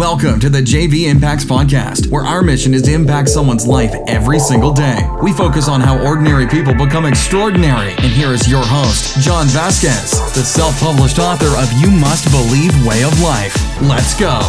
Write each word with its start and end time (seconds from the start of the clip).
Welcome 0.00 0.40
to 0.40 0.48
the 0.48 0.62
JV 0.62 1.10
Impacts 1.10 1.44
Podcast, 1.44 2.10
where 2.10 2.24
our 2.24 2.42
mission 2.42 2.72
is 2.72 2.80
to 2.84 2.92
impact 2.94 3.28
someone's 3.28 3.66
life 3.66 3.94
every 4.06 4.38
single 4.38 4.72
day. 4.72 4.98
We 5.22 5.30
focus 5.30 5.68
on 5.68 5.82
how 5.82 6.02
ordinary 6.02 6.46
people 6.46 6.72
become 6.72 7.04
extraordinary. 7.04 7.90
And 7.90 8.06
here 8.06 8.32
is 8.32 8.48
your 8.48 8.62
host, 8.64 9.20
John 9.20 9.46
Vasquez, 9.48 10.12
the 10.32 10.42
self 10.42 10.80
published 10.80 11.18
author 11.18 11.48
of 11.48 11.70
You 11.82 11.90
Must 11.90 12.24
Believe 12.30 12.72
Way 12.86 13.04
of 13.04 13.20
Life. 13.20 13.54
Let's 13.82 14.18
go. 14.18 14.40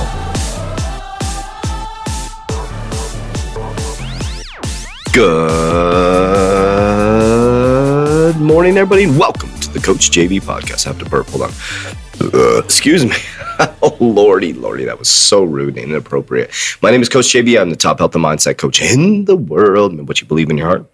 Good 8.31 8.37
morning, 8.39 8.77
everybody, 8.77 9.07
welcome 9.07 9.53
to 9.59 9.69
the 9.69 9.81
Coach 9.81 10.11
JV 10.11 10.41
Podcast. 10.41 10.87
I 10.87 10.91
have 10.91 10.99
to 10.99 11.05
burp. 11.09 11.27
Hold 11.27 11.41
on. 11.41 11.51
Excuse 12.63 13.05
me. 13.05 13.15
oh, 13.81 13.97
lordy, 13.99 14.53
lordy, 14.53 14.85
that 14.85 14.99
was 14.99 15.09
so 15.09 15.43
rude 15.43 15.77
and 15.77 15.91
inappropriate. 15.91 16.51
My 16.81 16.91
name 16.91 17.01
is 17.01 17.09
Coach 17.09 17.25
JV. 17.25 17.59
I'm 17.59 17.69
the 17.69 17.75
top 17.75 17.99
health 17.99 18.15
and 18.15 18.23
mindset 18.23 18.57
coach 18.57 18.81
in 18.81 19.25
the 19.25 19.35
world. 19.35 20.07
What 20.07 20.21
you 20.21 20.27
believe 20.27 20.49
in 20.49 20.57
your 20.57 20.67
heart, 20.67 20.85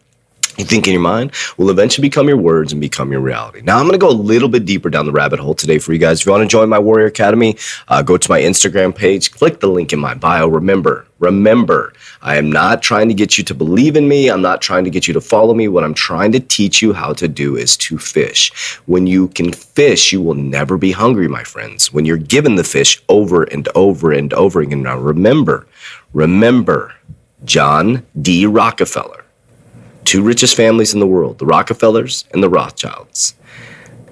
you 0.58 0.66
think 0.66 0.88
in 0.88 0.94
your 0.94 1.02
mind 1.02 1.32
will 1.58 1.70
eventually 1.70 2.08
become 2.08 2.28
your 2.28 2.38
words 2.38 2.72
and 2.72 2.82
become 2.82 3.12
your 3.12 3.22
reality. 3.22 3.62
Now, 3.62 3.78
I'm 3.78 3.84
going 3.84 3.94
to 3.94 4.04
go 4.04 4.10
a 4.10 4.12
little 4.12 4.50
bit 4.50 4.66
deeper 4.66 4.90
down 4.90 5.06
the 5.06 5.12
rabbit 5.12 5.40
hole 5.40 5.54
today 5.54 5.78
for 5.78 5.94
you 5.94 6.00
guys. 6.00 6.20
If 6.20 6.26
you 6.26 6.32
want 6.32 6.44
to 6.44 6.48
join 6.48 6.68
my 6.68 6.80
Warrior 6.80 7.06
Academy, 7.06 7.58
uh, 7.88 8.02
go 8.02 8.18
to 8.18 8.32
my 8.32 8.42
Instagram 8.42 8.96
page, 8.96 9.32
click 9.32 9.60
the 9.60 9.68
link 9.68 9.94
in 9.94 10.00
my 10.00 10.16
bio. 10.16 10.48
Remember, 10.48 11.06
remember, 11.20 11.94
I 12.22 12.38
am 12.38 12.52
not 12.52 12.82
trying 12.82 13.08
to 13.08 13.14
get 13.14 13.38
you 13.38 13.44
to 13.44 13.54
believe 13.54 13.96
in 13.96 14.08
me. 14.08 14.30
I'm 14.30 14.42
not 14.42 14.62
trying 14.62 14.84
to 14.86 14.90
get 14.90 15.08
you 15.08 15.14
to 15.14 15.22
follow 15.22 15.54
me. 15.54 15.68
What 15.68 15.84
I'm 15.84 15.94
trying 15.94 16.32
to 16.32 16.40
teach 16.40 16.82
you 16.82 16.92
how 16.94 17.14
to 17.14 17.28
do 17.28 17.56
is 17.56 17.78
to 17.78 18.00
fish. 18.00 18.52
When 18.88 19.06
you 19.06 19.28
can 19.30 19.54
fish, 19.54 20.12
you 20.12 20.22
will 20.22 20.36
never 20.36 20.78
be 20.78 20.92
hungry, 20.92 21.28
my 21.28 21.44
friends. 21.44 21.94
When 21.94 22.06
you're 22.06 22.18
given 22.18 22.56
the 22.56 22.64
fish 22.64 23.02
over 23.10 23.44
and 23.44 23.68
over 23.76 24.12
and 24.12 24.34
over 24.34 24.62
again. 24.62 24.82
Now, 24.82 24.98
remember, 24.98 25.68
remember, 26.14 26.96
John 27.46 28.06
D. 28.20 28.48
Rockefeller 28.48 29.24
two 30.08 30.24
richest 30.24 30.56
families 30.56 30.94
in 30.94 31.02
the 31.02 31.06
world, 31.06 31.38
the 31.38 31.46
Rockefellers 31.46 32.24
and 32.32 32.42
the 32.42 32.48
Rothschilds. 32.48 33.36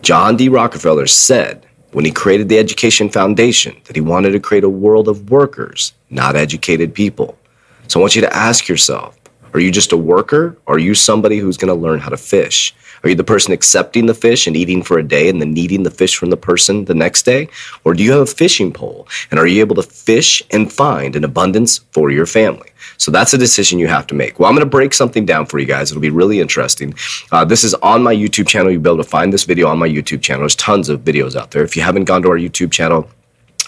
John 0.01 0.35
D. 0.35 0.49
Rockefeller 0.49 1.07
said 1.07 1.65
when 1.93 2.03
he 2.03 2.11
created 2.11 2.49
the 2.49 2.59
Education 2.59 3.09
Foundation 3.09 3.77
that 3.85 3.95
he 3.95 4.01
wanted 4.01 4.31
to 4.31 4.41
create 4.41 4.65
a 4.65 4.69
world 4.69 5.07
of 5.07 5.31
workers, 5.31 5.93
not 6.09 6.35
educated 6.35 6.93
people. 6.93 7.37
So 7.87 7.97
I 7.97 8.01
want 8.01 8.13
you 8.13 8.21
to 8.23 8.35
ask 8.35 8.67
yourself 8.67 9.17
are 9.53 9.61
you 9.61 9.71
just 9.71 9.93
a 9.93 9.97
worker 9.97 10.57
or 10.65 10.75
are 10.75 10.79
you 10.79 10.93
somebody 10.95 11.37
who's 11.37 11.55
going 11.55 11.73
to 11.73 11.81
learn 11.81 11.99
how 11.99 12.09
to 12.09 12.17
fish? 12.17 12.75
Are 13.01 13.09
you 13.09 13.15
the 13.15 13.23
person 13.23 13.53
accepting 13.53 14.05
the 14.05 14.13
fish 14.13 14.47
and 14.47 14.57
eating 14.57 14.83
for 14.83 14.99
a 14.99 15.07
day 15.07 15.29
and 15.29 15.39
then 15.39 15.53
needing 15.53 15.83
the 15.83 15.91
fish 15.91 16.17
from 16.17 16.29
the 16.29 16.35
person 16.35 16.83
the 16.83 16.93
next 16.93 17.23
day? 17.23 17.47
Or 17.85 17.93
do 17.93 18.03
you 18.03 18.11
have 18.11 18.21
a 18.21 18.25
fishing 18.25 18.73
pole 18.73 19.07
and 19.31 19.39
are 19.39 19.47
you 19.47 19.61
able 19.61 19.75
to 19.75 19.83
fish 19.83 20.43
and 20.51 20.73
find 20.73 21.15
an 21.15 21.23
abundance 21.23 21.77
for 21.93 22.11
your 22.11 22.25
family? 22.25 22.69
So 22.97 23.11
that's 23.11 23.33
a 23.33 23.37
decision 23.37 23.79
you 23.79 23.87
have 23.87 24.07
to 24.07 24.15
make. 24.15 24.39
Well, 24.39 24.49
I'm 24.49 24.55
going 24.55 24.65
to 24.65 24.69
break 24.69 24.93
something 24.93 25.25
down 25.25 25.45
for 25.45 25.59
you 25.59 25.65
guys. 25.65 25.91
It'll 25.91 26.01
be 26.01 26.09
really 26.09 26.39
interesting. 26.39 26.93
Uh, 27.31 27.45
this 27.45 27.63
is 27.63 27.73
on 27.75 28.03
my 28.03 28.15
YouTube 28.15 28.47
channel. 28.47 28.71
You'll 28.71 28.81
be 28.81 28.89
able 28.89 29.03
to 29.03 29.09
find 29.09 29.31
this 29.31 29.43
video 29.43 29.67
on 29.67 29.77
my 29.77 29.87
YouTube 29.87 30.21
channel. 30.21 30.41
There's 30.41 30.55
tons 30.55 30.89
of 30.89 31.01
videos 31.01 31.35
out 31.35 31.51
there. 31.51 31.63
If 31.63 31.75
you 31.75 31.81
haven't 31.81 32.05
gone 32.05 32.21
to 32.23 32.29
our 32.29 32.37
YouTube 32.37 32.71
channel, 32.71 33.09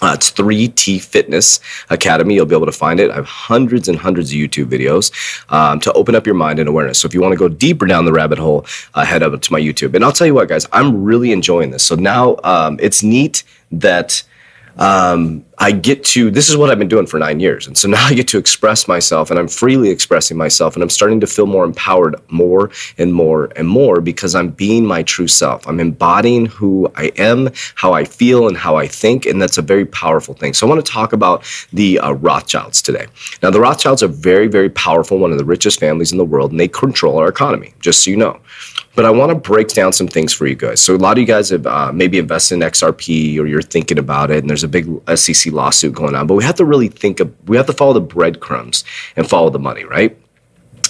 uh, 0.00 0.12
it's 0.14 0.30
3T 0.30 1.00
Fitness 1.02 1.58
Academy. 1.90 2.34
You'll 2.34 2.46
be 2.46 2.54
able 2.54 2.66
to 2.66 2.72
find 2.72 3.00
it. 3.00 3.10
I 3.10 3.16
have 3.16 3.26
hundreds 3.26 3.88
and 3.88 3.98
hundreds 3.98 4.30
of 4.30 4.36
YouTube 4.36 4.66
videos 4.66 5.10
um, 5.52 5.80
to 5.80 5.92
open 5.94 6.14
up 6.14 6.24
your 6.24 6.36
mind 6.36 6.60
and 6.60 6.68
awareness. 6.68 7.00
So 7.00 7.06
if 7.06 7.14
you 7.14 7.20
want 7.20 7.32
to 7.32 7.38
go 7.38 7.48
deeper 7.48 7.86
down 7.86 8.04
the 8.04 8.12
rabbit 8.12 8.38
hole, 8.38 8.64
uh, 8.94 9.04
head 9.04 9.22
up 9.22 9.40
to 9.40 9.52
my 9.52 9.60
YouTube. 9.60 9.94
And 9.94 10.04
I'll 10.04 10.12
tell 10.12 10.26
you 10.26 10.34
what, 10.34 10.48
guys, 10.48 10.66
I'm 10.72 11.02
really 11.02 11.32
enjoying 11.32 11.72
this. 11.72 11.82
So 11.82 11.96
now 11.96 12.36
um, 12.44 12.78
it's 12.80 13.02
neat 13.02 13.42
that 13.72 14.22
um, 14.78 15.44
I 15.58 15.72
get 15.72 16.04
to, 16.04 16.30
this 16.30 16.48
is 16.48 16.56
what 16.56 16.70
I've 16.70 16.78
been 16.78 16.88
doing 16.88 17.06
for 17.06 17.18
nine 17.18 17.40
years. 17.40 17.66
And 17.66 17.76
so 17.76 17.88
now 17.88 18.04
I 18.04 18.14
get 18.14 18.28
to 18.28 18.38
express 18.38 18.86
myself 18.86 19.30
and 19.30 19.38
I'm 19.38 19.48
freely 19.48 19.90
expressing 19.90 20.36
myself 20.36 20.74
and 20.74 20.82
I'm 20.82 20.90
starting 20.90 21.18
to 21.20 21.26
feel 21.26 21.46
more 21.46 21.64
empowered 21.64 22.14
more 22.28 22.70
and 22.96 23.12
more 23.12 23.50
and 23.56 23.66
more 23.66 24.00
because 24.00 24.34
I'm 24.36 24.50
being 24.50 24.86
my 24.86 25.02
true 25.02 25.26
self. 25.26 25.66
I'm 25.66 25.80
embodying 25.80 26.46
who 26.46 26.90
I 26.94 27.06
am, 27.16 27.50
how 27.74 27.92
I 27.92 28.04
feel, 28.04 28.46
and 28.46 28.56
how 28.56 28.76
I 28.76 28.86
think. 28.86 29.26
And 29.26 29.42
that's 29.42 29.58
a 29.58 29.62
very 29.62 29.84
powerful 29.84 30.34
thing. 30.34 30.54
So 30.54 30.66
I 30.66 30.70
want 30.70 30.84
to 30.84 30.92
talk 30.92 31.12
about 31.12 31.44
the 31.72 31.98
uh, 31.98 32.12
Rothschilds 32.12 32.80
today. 32.80 33.06
Now, 33.42 33.50
the 33.50 33.60
Rothschilds 33.60 34.02
are 34.02 34.08
very, 34.08 34.46
very 34.46 34.70
powerful, 34.70 35.18
one 35.18 35.32
of 35.32 35.38
the 35.38 35.44
richest 35.44 35.80
families 35.80 36.12
in 36.12 36.18
the 36.18 36.24
world, 36.24 36.52
and 36.52 36.60
they 36.60 36.68
control 36.68 37.18
our 37.18 37.28
economy, 37.28 37.74
just 37.80 38.04
so 38.04 38.10
you 38.10 38.16
know 38.16 38.40
but 38.98 39.04
I 39.04 39.10
want 39.10 39.30
to 39.30 39.36
break 39.36 39.68
down 39.68 39.92
some 39.92 40.08
things 40.08 40.32
for 40.32 40.48
you 40.48 40.56
guys. 40.56 40.80
So 40.80 40.92
a 40.92 40.96
lot 40.96 41.12
of 41.12 41.20
you 41.20 41.24
guys 41.24 41.50
have 41.50 41.64
uh, 41.68 41.92
maybe 41.92 42.18
invested 42.18 42.56
in 42.56 42.62
XRP 42.62 43.38
or 43.38 43.46
you're 43.46 43.62
thinking 43.62 43.96
about 43.96 44.32
it, 44.32 44.38
and 44.38 44.50
there's 44.50 44.64
a 44.64 44.68
big 44.68 44.88
SEC 45.14 45.52
lawsuit 45.52 45.94
going 45.94 46.16
on. 46.16 46.26
But 46.26 46.34
we 46.34 46.42
have 46.42 46.56
to 46.56 46.64
really 46.64 46.88
think 46.88 47.20
of 47.20 47.32
we 47.48 47.56
have 47.56 47.66
to 47.66 47.72
follow 47.72 47.92
the 47.92 48.00
breadcrumbs 48.00 48.82
and 49.14 49.24
follow 49.24 49.50
the 49.50 49.58
money, 49.60 49.84
right? 49.84 50.18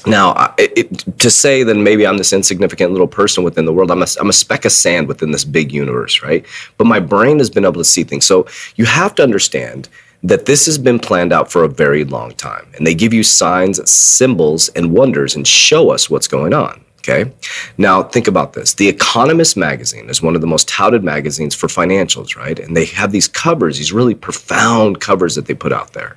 Now, 0.06 0.54
it, 0.56 0.72
it, 0.74 1.18
to 1.18 1.30
say 1.30 1.64
that 1.64 1.74
maybe 1.74 2.06
I'm 2.06 2.16
this 2.16 2.32
insignificant 2.32 2.92
little 2.92 3.06
person 3.06 3.44
within 3.44 3.66
the 3.66 3.74
world, 3.74 3.90
I'm 3.90 4.00
a, 4.00 4.06
I'm 4.18 4.30
a 4.30 4.32
speck 4.32 4.64
of 4.64 4.72
sand 4.72 5.06
within 5.06 5.30
this 5.30 5.44
big 5.44 5.70
universe, 5.70 6.22
right? 6.22 6.46
But 6.78 6.86
my 6.86 7.00
brain 7.00 7.36
has 7.40 7.50
been 7.50 7.66
able 7.66 7.74
to 7.74 7.84
see 7.84 8.04
things. 8.04 8.24
So 8.24 8.46
you 8.76 8.86
have 8.86 9.14
to 9.16 9.22
understand 9.22 9.90
that 10.22 10.46
this 10.46 10.64
has 10.64 10.78
been 10.78 10.98
planned 10.98 11.34
out 11.34 11.52
for 11.52 11.62
a 11.62 11.68
very 11.68 12.04
long 12.04 12.30
time. 12.30 12.68
And 12.74 12.86
they 12.86 12.94
give 12.94 13.12
you 13.12 13.22
signs, 13.22 13.86
symbols, 13.90 14.70
and 14.70 14.94
wonders 14.94 15.36
and 15.36 15.46
show 15.46 15.90
us 15.90 16.08
what's 16.08 16.26
going 16.26 16.54
on. 16.54 16.82
Okay. 17.08 17.32
Now, 17.78 18.02
think 18.02 18.28
about 18.28 18.52
this. 18.52 18.74
The 18.74 18.88
Economist 18.88 19.56
magazine 19.56 20.10
is 20.10 20.20
one 20.20 20.34
of 20.34 20.40
the 20.40 20.46
most 20.46 20.68
touted 20.68 21.02
magazines 21.02 21.54
for 21.54 21.66
financials, 21.66 22.36
right? 22.36 22.58
And 22.58 22.76
they 22.76 22.84
have 22.86 23.12
these 23.12 23.28
covers, 23.28 23.78
these 23.78 23.92
really 23.92 24.14
profound 24.14 25.00
covers 25.00 25.34
that 25.34 25.46
they 25.46 25.54
put 25.54 25.72
out 25.72 25.94
there. 25.94 26.16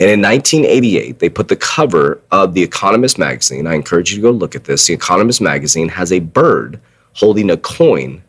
And 0.00 0.10
in 0.10 0.22
1988, 0.22 1.18
they 1.18 1.28
put 1.28 1.48
the 1.48 1.56
cover 1.56 2.20
of 2.30 2.54
The 2.54 2.62
Economist 2.62 3.18
magazine. 3.18 3.66
I 3.66 3.74
encourage 3.74 4.10
you 4.10 4.16
to 4.16 4.22
go 4.22 4.30
look 4.30 4.54
at 4.54 4.64
this. 4.64 4.86
The 4.86 4.94
Economist 4.94 5.40
magazine 5.40 5.88
has 5.90 6.10
a 6.10 6.20
bird 6.20 6.80
holding 7.12 7.50
a 7.50 7.56
coin 7.56 8.22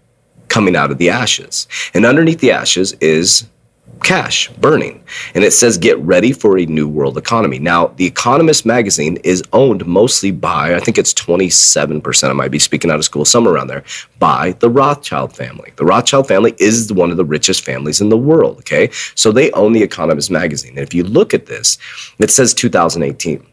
coming 0.50 0.76
out 0.76 0.92
of 0.92 0.98
the 0.98 1.10
ashes. 1.10 1.68
And 1.94 2.06
underneath 2.06 2.40
the 2.40 2.52
ashes 2.52 2.94
is 3.02 3.48
cash 4.04 4.50
burning. 4.50 5.04
And 5.34 5.44
it 5.44 5.52
says, 5.52 5.78
get 5.78 5.98
ready 6.00 6.32
for 6.32 6.60
a 6.60 6.66
new 6.66 6.88
world 6.88 7.18
economy. 7.18 7.58
Now, 7.58 7.88
The 7.88 8.06
Economist 8.06 8.66
magazine 8.66 9.18
is 9.24 9.44
owned 9.52 9.86
mostly 9.86 10.32
by, 10.32 10.76
I 10.76 10.80
think 10.80 10.98
it's 10.98 11.14
27%, 11.14 12.30
I 12.30 12.34
might 12.34 12.52
be 12.52 12.60
speaking 12.60 12.92
out 12.92 12.98
of 12.98 13.06
school, 13.06 13.26
somewhere 13.26 13.56
around 13.56 13.68
there, 13.68 13.84
by 14.20 14.52
the 14.60 14.70
Rothschild 14.70 15.36
family. 15.36 15.74
The 15.76 15.86
Rothschild 15.86 16.28
family 16.28 16.54
is 16.60 16.94
one 16.94 17.10
of 17.10 17.18
the 17.18 17.26
richest 17.26 17.66
families 17.66 18.00
in 18.00 18.10
the 18.10 18.18
world, 18.18 18.60
okay? 18.60 18.92
So 19.16 19.32
they 19.32 19.52
own 19.52 19.74
The 19.74 19.84
Economist 19.84 20.30
magazine. 20.30 20.72
And 20.78 20.88
if 20.88 20.94
you 20.94 21.04
look 21.04 21.34
at 21.34 21.48
this, 21.48 21.78
it 22.20 22.30
says 22.30 22.54
2018. 22.54 23.46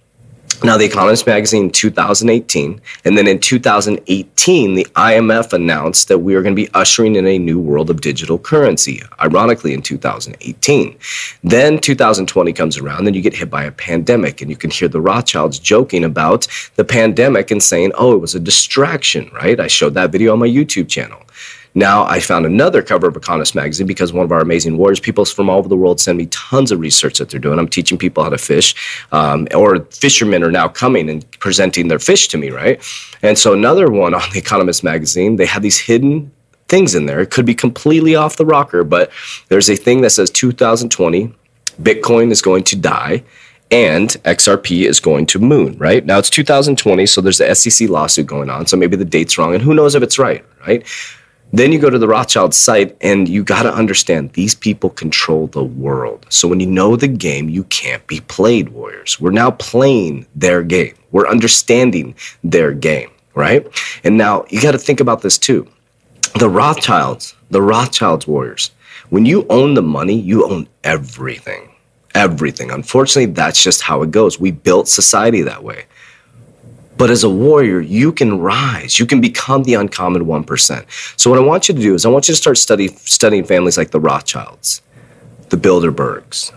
Now, 0.64 0.76
The 0.76 0.84
Economist 0.84 1.26
magazine 1.26 1.70
2018, 1.70 2.80
and 3.04 3.18
then 3.18 3.26
in 3.26 3.40
2018, 3.40 4.74
the 4.74 4.84
IMF 4.94 5.52
announced 5.52 6.06
that 6.06 6.20
we 6.20 6.36
are 6.36 6.42
going 6.42 6.54
to 6.54 6.62
be 6.62 6.72
ushering 6.72 7.16
in 7.16 7.26
a 7.26 7.36
new 7.36 7.58
world 7.58 7.90
of 7.90 8.00
digital 8.00 8.38
currency, 8.38 9.02
ironically, 9.20 9.74
in 9.74 9.82
2018. 9.82 10.96
Then 11.42 11.80
2020 11.80 12.52
comes 12.52 12.78
around, 12.78 13.08
and 13.08 13.16
you 13.16 13.22
get 13.22 13.34
hit 13.34 13.50
by 13.50 13.64
a 13.64 13.72
pandemic, 13.72 14.40
and 14.40 14.48
you 14.48 14.56
can 14.56 14.70
hear 14.70 14.86
the 14.86 15.00
Rothschilds 15.00 15.58
joking 15.58 16.04
about 16.04 16.46
the 16.76 16.84
pandemic 16.84 17.50
and 17.50 17.60
saying, 17.60 17.90
oh, 17.96 18.14
it 18.14 18.20
was 18.20 18.36
a 18.36 18.40
distraction, 18.40 19.28
right? 19.34 19.58
I 19.58 19.66
showed 19.66 19.94
that 19.94 20.12
video 20.12 20.32
on 20.32 20.38
my 20.38 20.48
YouTube 20.48 20.88
channel. 20.88 21.22
Now 21.74 22.04
I 22.04 22.20
found 22.20 22.44
another 22.44 22.82
cover 22.82 23.08
of 23.08 23.16
Economist 23.16 23.54
magazine 23.54 23.86
because 23.86 24.12
one 24.12 24.24
of 24.24 24.32
our 24.32 24.40
amazing 24.40 24.76
warriors, 24.76 25.00
people 25.00 25.24
from 25.24 25.48
all 25.48 25.58
over 25.58 25.68
the 25.68 25.76
world, 25.76 26.00
send 26.00 26.18
me 26.18 26.26
tons 26.26 26.70
of 26.70 26.80
research 26.80 27.18
that 27.18 27.30
they're 27.30 27.40
doing. 27.40 27.58
I'm 27.58 27.68
teaching 27.68 27.96
people 27.96 28.22
how 28.22 28.30
to 28.30 28.38
fish, 28.38 28.74
um, 29.12 29.48
or 29.54 29.80
fishermen 29.86 30.42
are 30.42 30.50
now 30.50 30.68
coming 30.68 31.08
and 31.08 31.28
presenting 31.40 31.88
their 31.88 31.98
fish 31.98 32.28
to 32.28 32.38
me, 32.38 32.50
right? 32.50 32.82
And 33.22 33.38
so 33.38 33.52
another 33.52 33.90
one 33.90 34.14
on 34.20 34.22
the 34.32 34.38
Economist 34.38 34.84
magazine, 34.84 35.36
they 35.36 35.46
have 35.46 35.62
these 35.62 35.78
hidden 35.78 36.30
things 36.68 36.94
in 36.94 37.06
there. 37.06 37.20
It 37.20 37.30
could 37.30 37.46
be 37.46 37.54
completely 37.54 38.14
off 38.14 38.36
the 38.36 38.46
rocker, 38.46 38.84
but 38.84 39.10
there's 39.48 39.68
a 39.68 39.76
thing 39.76 40.02
that 40.02 40.10
says 40.10 40.30
2020, 40.30 41.34
Bitcoin 41.80 42.30
is 42.30 42.42
going 42.42 42.64
to 42.64 42.76
die 42.76 43.22
and 43.70 44.10
XRP 44.24 44.84
is 44.84 45.00
going 45.00 45.24
to 45.26 45.38
moon, 45.38 45.78
right? 45.78 46.04
Now 46.04 46.18
it's 46.18 46.28
2020, 46.28 47.06
so 47.06 47.22
there's 47.22 47.38
the 47.38 47.54
SEC 47.54 47.88
lawsuit 47.88 48.26
going 48.26 48.50
on, 48.50 48.66
so 48.66 48.76
maybe 48.76 48.96
the 48.96 49.04
date's 49.04 49.38
wrong, 49.38 49.54
and 49.54 49.62
who 49.62 49.72
knows 49.72 49.94
if 49.94 50.02
it's 50.02 50.18
right, 50.18 50.44
right? 50.66 50.86
Then 51.54 51.70
you 51.70 51.78
go 51.78 51.90
to 51.90 51.98
the 51.98 52.08
Rothschild 52.08 52.54
site 52.54 52.96
and 53.02 53.28
you 53.28 53.44
got 53.44 53.64
to 53.64 53.74
understand 53.74 54.32
these 54.32 54.54
people 54.54 54.88
control 54.88 55.48
the 55.48 55.62
world. 55.62 56.24
So 56.30 56.48
when 56.48 56.60
you 56.60 56.66
know 56.66 56.96
the 56.96 57.08
game, 57.08 57.50
you 57.50 57.64
can't 57.64 58.06
be 58.06 58.20
played, 58.20 58.70
Warriors. 58.70 59.20
We're 59.20 59.32
now 59.32 59.50
playing 59.50 60.26
their 60.34 60.62
game, 60.62 60.94
we're 61.10 61.28
understanding 61.28 62.14
their 62.42 62.72
game, 62.72 63.10
right? 63.34 63.66
And 64.02 64.16
now 64.16 64.46
you 64.48 64.62
got 64.62 64.72
to 64.72 64.78
think 64.78 65.00
about 65.00 65.20
this 65.20 65.36
too. 65.36 65.68
The 66.38 66.48
Rothschilds, 66.48 67.34
the 67.50 67.60
Rothschilds 67.60 68.26
Warriors, 68.26 68.70
when 69.10 69.26
you 69.26 69.46
own 69.50 69.74
the 69.74 69.82
money, 69.82 70.18
you 70.18 70.48
own 70.48 70.66
everything. 70.84 71.68
Everything. 72.14 72.70
Unfortunately, 72.70 73.30
that's 73.32 73.62
just 73.62 73.82
how 73.82 74.02
it 74.02 74.10
goes. 74.10 74.40
We 74.40 74.52
built 74.52 74.88
society 74.88 75.42
that 75.42 75.62
way. 75.62 75.84
But 76.96 77.10
as 77.10 77.24
a 77.24 77.30
warrior, 77.30 77.80
you 77.80 78.12
can 78.12 78.38
rise. 78.38 78.98
You 78.98 79.06
can 79.06 79.20
become 79.20 79.64
the 79.64 79.74
uncommon 79.74 80.24
1%. 80.24 81.20
So, 81.20 81.30
what 81.30 81.38
I 81.38 81.42
want 81.42 81.68
you 81.68 81.74
to 81.74 81.80
do 81.80 81.94
is, 81.94 82.04
I 82.04 82.08
want 82.08 82.28
you 82.28 82.34
to 82.34 82.40
start 82.40 82.58
study, 82.58 82.88
studying 82.88 83.44
families 83.44 83.76
like 83.76 83.90
the 83.90 84.00
Rothschilds, 84.00 84.82
the 85.48 85.56
Bilderbergs, 85.56 86.52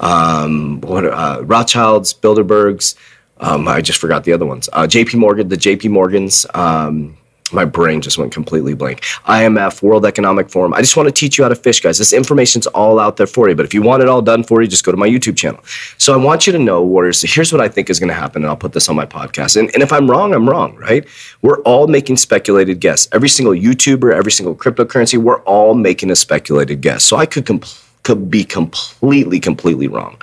um, 0.00 0.80
what 0.80 1.04
uh, 1.04 1.40
Rothschilds, 1.44 2.14
Bilderbergs. 2.14 2.94
Um, 3.38 3.66
I 3.66 3.80
just 3.80 3.98
forgot 3.98 4.24
the 4.24 4.32
other 4.32 4.46
ones. 4.46 4.68
Uh, 4.72 4.86
J.P. 4.86 5.16
Morgan, 5.16 5.48
the 5.48 5.56
J.P. 5.56 5.88
Morgans. 5.88 6.46
Um, 6.54 7.18
my 7.52 7.64
brain 7.64 8.00
just 8.00 8.18
went 8.18 8.32
completely 8.32 8.74
blank. 8.74 9.00
IMF, 9.26 9.82
World 9.82 10.06
Economic 10.06 10.48
Forum. 10.48 10.72
I 10.74 10.80
just 10.80 10.96
want 10.96 11.08
to 11.08 11.12
teach 11.12 11.38
you 11.38 11.44
how 11.44 11.48
to 11.48 11.54
fish, 11.54 11.80
guys. 11.80 11.98
This 11.98 12.12
information's 12.12 12.66
all 12.68 12.98
out 12.98 13.16
there 13.16 13.26
for 13.26 13.48
you. 13.48 13.54
But 13.54 13.64
if 13.64 13.74
you 13.74 13.82
want 13.82 14.02
it 14.02 14.08
all 14.08 14.22
done 14.22 14.42
for 14.42 14.62
you, 14.62 14.68
just 14.68 14.84
go 14.84 14.90
to 14.90 14.96
my 14.96 15.08
YouTube 15.08 15.36
channel. 15.36 15.62
So 15.98 16.14
I 16.14 16.16
want 16.16 16.46
you 16.46 16.52
to 16.52 16.58
know, 16.58 16.82
Warriors, 16.82 17.22
here's 17.22 17.52
what 17.52 17.60
I 17.60 17.68
think 17.68 17.90
is 17.90 17.98
going 17.98 18.08
to 18.08 18.14
happen. 18.14 18.42
And 18.42 18.50
I'll 18.50 18.56
put 18.56 18.72
this 18.72 18.88
on 18.88 18.96
my 18.96 19.06
podcast. 19.06 19.56
And, 19.56 19.70
and 19.74 19.82
if 19.82 19.92
I'm 19.92 20.10
wrong, 20.10 20.34
I'm 20.34 20.48
wrong, 20.48 20.76
right? 20.76 21.06
We're 21.42 21.60
all 21.62 21.86
making 21.86 22.16
speculated 22.16 22.80
guess. 22.80 23.08
Every 23.12 23.28
single 23.28 23.54
YouTuber, 23.54 24.12
every 24.12 24.32
single 24.32 24.54
cryptocurrency, 24.54 25.18
we're 25.18 25.42
all 25.42 25.74
making 25.74 26.10
a 26.10 26.16
speculated 26.16 26.80
guess. 26.80 27.04
So 27.04 27.16
I 27.16 27.26
could 27.26 27.46
completely 27.46 27.91
could 28.02 28.30
be 28.30 28.44
completely, 28.44 29.38
completely 29.38 29.86
wrong. 29.86 30.20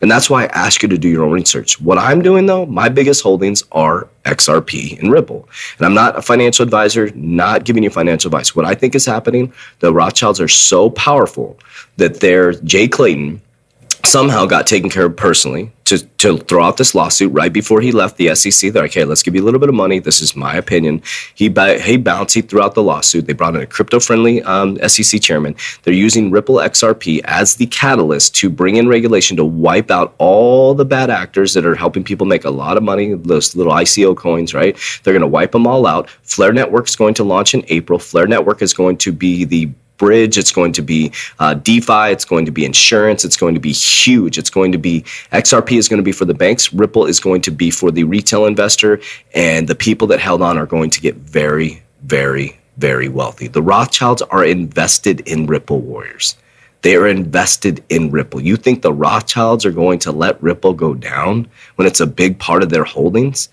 And 0.00 0.10
that's 0.10 0.28
why 0.28 0.44
I 0.44 0.46
ask 0.48 0.82
you 0.82 0.88
to 0.88 0.98
do 0.98 1.08
your 1.08 1.24
own 1.24 1.32
research. 1.32 1.80
What 1.80 1.98
I'm 1.98 2.22
doing 2.22 2.46
though, 2.46 2.66
my 2.66 2.88
biggest 2.88 3.22
holdings 3.22 3.64
are 3.72 4.08
XRP 4.24 4.98
and 5.00 5.10
Ripple. 5.10 5.48
And 5.78 5.86
I'm 5.86 5.94
not 5.94 6.18
a 6.18 6.22
financial 6.22 6.62
advisor, 6.62 7.10
not 7.14 7.64
giving 7.64 7.82
you 7.82 7.90
financial 7.90 8.28
advice. 8.28 8.54
What 8.54 8.66
I 8.66 8.74
think 8.74 8.94
is 8.94 9.06
happening, 9.06 9.52
the 9.80 9.92
Rothschilds 9.92 10.40
are 10.40 10.48
so 10.48 10.90
powerful 10.90 11.58
that 11.96 12.20
they're 12.20 12.52
Jay 12.52 12.86
Clayton 12.86 13.40
somehow 14.04 14.46
got 14.46 14.66
taken 14.66 14.90
care 14.90 15.06
of 15.06 15.16
personally 15.16 15.72
to, 15.84 15.98
to 16.18 16.38
throw 16.38 16.64
out 16.64 16.76
this 16.76 16.94
lawsuit 16.94 17.32
right 17.32 17.52
before 17.52 17.80
he 17.80 17.92
left 17.92 18.16
the 18.16 18.34
SEC. 18.34 18.72
They're 18.72 18.82
like, 18.82 18.92
okay, 18.92 19.04
let's 19.04 19.22
give 19.22 19.34
you 19.34 19.42
a 19.42 19.44
little 19.44 19.60
bit 19.60 19.68
of 19.68 19.74
money. 19.74 19.98
This 19.98 20.20
is 20.20 20.34
my 20.34 20.54
opinion. 20.56 21.02
He 21.34 21.52
he 21.80 21.96
bounced. 21.96 22.34
He 22.34 22.42
threw 22.42 22.62
out 22.62 22.74
the 22.74 22.82
lawsuit. 22.82 23.26
They 23.26 23.32
brought 23.32 23.54
in 23.54 23.62
a 23.62 23.66
crypto-friendly 23.66 24.42
um, 24.42 24.78
SEC 24.88 25.20
chairman. 25.20 25.54
They're 25.82 25.94
using 25.94 26.30
Ripple 26.30 26.56
XRP 26.56 27.20
as 27.24 27.56
the 27.56 27.66
catalyst 27.66 28.34
to 28.36 28.50
bring 28.50 28.76
in 28.76 28.88
regulation 28.88 29.36
to 29.36 29.44
wipe 29.44 29.90
out 29.90 30.14
all 30.18 30.74
the 30.74 30.84
bad 30.84 31.10
actors 31.10 31.54
that 31.54 31.66
are 31.66 31.74
helping 31.74 32.04
people 32.04 32.26
make 32.26 32.44
a 32.44 32.50
lot 32.50 32.76
of 32.76 32.82
money. 32.82 33.14
Those 33.14 33.54
little 33.54 33.72
ICO 33.72 34.16
coins, 34.16 34.54
right? 34.54 34.76
They're 35.02 35.14
going 35.14 35.20
to 35.20 35.26
wipe 35.26 35.52
them 35.52 35.66
all 35.66 35.86
out. 35.86 36.08
Flare 36.22 36.52
Network 36.52 36.88
is 36.88 36.96
going 36.96 37.14
to 37.14 37.24
launch 37.24 37.54
in 37.54 37.64
April. 37.68 37.98
Flare 37.98 38.26
Network 38.26 38.62
is 38.62 38.72
going 38.72 38.96
to 38.98 39.12
be 39.12 39.44
the 39.44 39.70
bridge. 39.96 40.38
It's 40.38 40.52
going 40.52 40.72
to 40.72 40.82
be 40.82 41.12
uh, 41.38 41.54
DeFi. 41.54 42.10
It's 42.10 42.24
going 42.24 42.46
to 42.46 42.52
be 42.52 42.64
insurance. 42.64 43.24
It's 43.24 43.36
going 43.36 43.54
to 43.54 43.60
be 43.60 43.72
huge. 43.72 44.38
It's 44.38 44.50
going 44.50 44.72
to 44.72 44.78
be 44.78 45.02
XRP 45.32 45.78
is 45.78 45.88
going 45.88 45.98
to 45.98 46.04
be 46.04 46.12
for 46.12 46.24
the 46.24 46.34
banks. 46.34 46.72
Ripple 46.72 47.06
is 47.06 47.20
going 47.20 47.42
to 47.42 47.50
be 47.50 47.70
for 47.70 47.90
the 47.90 48.04
retail 48.04 48.46
investor. 48.46 49.00
And 49.34 49.68
the 49.68 49.74
people 49.74 50.06
that 50.08 50.20
held 50.20 50.42
on 50.42 50.58
are 50.58 50.66
going 50.66 50.90
to 50.90 51.00
get 51.00 51.16
very, 51.16 51.82
very, 52.02 52.58
very 52.76 53.08
wealthy. 53.08 53.48
The 53.48 53.62
Rothschilds 53.62 54.22
are 54.22 54.44
invested 54.44 55.20
in 55.20 55.46
Ripple 55.46 55.80
Warriors. 55.80 56.36
They 56.82 56.96
are 56.96 57.06
invested 57.06 57.84
in 57.88 58.10
Ripple. 58.10 58.40
You 58.40 58.56
think 58.56 58.82
the 58.82 58.92
Rothschilds 58.92 59.64
are 59.64 59.70
going 59.70 60.00
to 60.00 60.10
let 60.10 60.42
Ripple 60.42 60.72
go 60.72 60.94
down 60.94 61.48
when 61.76 61.86
it's 61.86 62.00
a 62.00 62.06
big 62.06 62.40
part 62.40 62.64
of 62.64 62.70
their 62.70 62.84
holdings? 62.84 63.48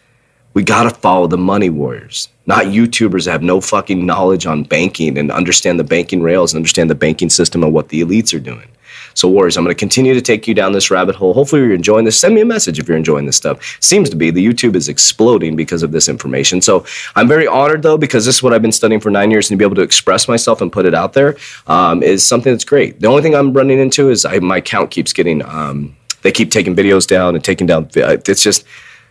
We 0.54 0.64
got 0.64 0.84
to 0.84 0.90
follow 0.90 1.28
the 1.28 1.38
money 1.38 1.70
warriors, 1.70 2.28
not 2.46 2.66
YouTubers 2.66 3.26
that 3.26 3.32
have 3.32 3.44
no 3.44 3.62
fucking 3.62 4.06
knowledge 4.06 4.46
on 4.46 4.64
banking 4.64 5.18
and 5.18 5.32
understand 5.32 5.80
the 5.80 5.84
banking 5.84 6.22
rails 6.22 6.54
and 6.54 6.58
understand 6.58 6.90
the 6.90 6.96
banking 6.96 7.30
system 7.30 7.64
and 7.64 7.72
what 7.72 7.90
the 7.90 8.02
elites 8.02 8.34
are 8.34 8.40
doing. 8.40 8.68
So, 9.14 9.28
Warriors, 9.28 9.58
I'm 9.58 9.64
going 9.64 9.76
to 9.76 9.80
continue 9.80 10.14
to 10.14 10.22
take 10.22 10.48
you 10.48 10.54
down 10.54 10.72
this 10.72 10.90
rabbit 10.90 11.16
hole. 11.16 11.34
Hopefully, 11.34 11.62
you're 11.62 11.74
enjoying 11.74 12.06
this. 12.06 12.20
Send 12.20 12.36
me 12.36 12.42
a 12.42 12.46
message 12.46 12.80
if 12.80 12.88
you're 12.88 12.98
enjoying 12.98 13.26
this 13.26 13.36
stuff. 13.36 13.78
Seems 13.82 14.10
to 14.10 14.16
be 14.16 14.32
the 14.32 14.46
YouTube 14.46 14.76
is 14.76 14.88
exploding 14.88 15.56
because 15.56 15.84
of 15.84 15.92
this 15.92 16.08
information. 16.08 16.62
So, 16.62 16.86
I'm 17.16 17.28
very 17.28 17.48
honored 17.48 17.82
though 17.82 17.98
because 17.98 18.26
this 18.26 18.36
is 18.36 18.44
what 18.44 18.54
I've 18.54 18.62
been 18.62 18.72
studying 18.72 19.02
for 19.02 19.10
nine 19.10 19.32
years, 19.32 19.50
and 19.50 19.56
to 19.56 19.58
be 19.58 19.66
able 19.66 19.76
to 19.76 19.82
express 19.82 20.28
myself 20.28 20.62
and 20.62 20.72
put 20.72 20.86
it 20.86 20.94
out 20.94 21.14
there 21.14 21.36
um, 21.68 22.02
is 22.02 22.26
something 22.26 22.54
that's 22.54 22.64
great. 22.64 23.00
The 23.02 23.08
only 23.08 23.22
thing 23.22 23.36
I'm 23.36 23.52
running 23.54 23.80
into 23.80 24.10
is 24.10 24.26
I, 24.26 24.40
my 24.40 24.58
account 24.58 24.92
keeps 24.92 25.12
getting. 25.14 25.44
Um, 25.44 25.96
they 26.22 26.32
keep 26.32 26.52
taking 26.52 26.76
videos 26.76 27.08
down 27.08 27.36
and 27.36 27.44
taking 27.44 27.66
down. 27.68 27.90
It's 27.96 28.44
just 28.44 28.66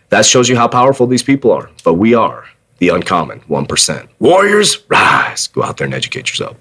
that 0.09 0.25
shows 0.25 0.49
you 0.49 0.55
how 0.55 0.67
powerful 0.67 1.07
these 1.07 1.23
people 1.23 1.51
are. 1.51 1.69
But 1.83 1.95
we 1.95 2.13
are 2.13 2.45
the 2.79 2.89
uncommon 2.89 3.41
1%. 3.41 4.07
Warriors, 4.19 4.83
rise. 4.89 5.47
Go 5.47 5.63
out 5.63 5.77
there 5.77 5.85
and 5.85 5.93
educate 5.93 6.29
yourself. 6.29 6.57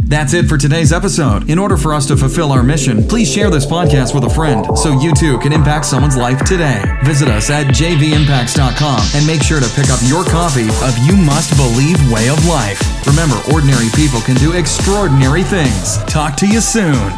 That's 0.00 0.32
it 0.32 0.46
for 0.46 0.56
today's 0.56 0.92
episode. 0.92 1.50
In 1.50 1.58
order 1.58 1.76
for 1.76 1.92
us 1.92 2.06
to 2.06 2.16
fulfill 2.16 2.52
our 2.52 2.62
mission, 2.62 3.06
please 3.06 3.30
share 3.30 3.50
this 3.50 3.66
podcast 3.66 4.14
with 4.14 4.24
a 4.24 4.30
friend 4.30 4.78
so 4.78 4.98
you 5.00 5.12
too 5.12 5.38
can 5.38 5.52
impact 5.52 5.86
someone's 5.86 6.16
life 6.16 6.42
today. 6.44 6.82
Visit 7.04 7.28
us 7.28 7.50
at 7.50 7.66
jvimpacts.com 7.66 9.00
and 9.14 9.26
make 9.26 9.42
sure 9.42 9.60
to 9.60 9.68
pick 9.74 9.90
up 9.90 9.98
your 10.04 10.24
copy 10.24 10.68
of 10.68 10.96
You 11.04 11.16
Must 11.16 11.54
Believe 11.56 11.98
Way 12.12 12.28
of 12.28 12.42
Life. 12.46 12.80
Remember, 13.06 13.36
ordinary 13.52 13.88
people 13.94 14.20
can 14.20 14.36
do 14.36 14.52
extraordinary 14.52 15.42
things. 15.42 15.98
Talk 16.04 16.36
to 16.36 16.46
you 16.46 16.60
soon. 16.60 17.12